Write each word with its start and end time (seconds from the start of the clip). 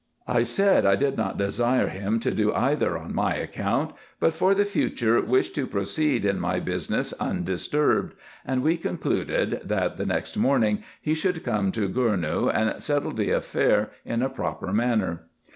I 0.27 0.41
said 0.41 0.83
I 0.83 0.95
did 0.95 1.15
not 1.15 1.37
desire 1.37 1.87
him 1.89 2.19
to 2.21 2.31
do 2.31 2.51
either 2.55 2.97
on 2.97 3.13
my 3.13 3.35
account, 3.35 3.93
but 4.19 4.33
for 4.33 4.55
the 4.55 4.65
future 4.65 5.21
wished 5.21 5.53
to 5.53 5.67
proceed 5.67 6.25
in 6.25 6.39
my 6.39 6.59
business 6.59 7.13
undisturbed, 7.19 8.15
and 8.43 8.63
we 8.63 8.77
concluded, 8.77 9.61
that 9.63 9.97
the 9.97 10.05
next 10.07 10.37
morning 10.39 10.83
he 10.99 11.13
should 11.13 11.43
come 11.43 11.71
to 11.73 11.87
Gournou, 11.87 12.49
and 12.51 12.81
settle 12.81 13.11
the 13.11 13.29
affair 13.29 13.91
in 14.03 14.23
a 14.23 14.29
proper 14.29 14.73
manner. 14.73 15.27